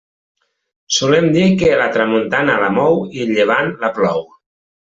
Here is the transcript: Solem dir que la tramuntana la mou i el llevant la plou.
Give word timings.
Solem 0.99 1.27
dir 1.35 1.43
que 1.59 1.69
la 1.83 1.87
tramuntana 1.99 2.57
la 2.65 2.73
mou 2.81 2.99
i 3.19 3.25
el 3.27 3.37
llevant 3.39 3.73
la 3.87 3.95
plou. 4.01 4.29